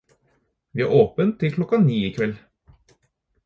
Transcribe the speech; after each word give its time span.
Vi 0.71 0.81
har 0.85 0.89
åpent 1.01 1.37
til 1.43 1.53
klokka 1.59 1.81
ni 1.85 2.01
i 2.09 2.13
kveld. 2.19 2.37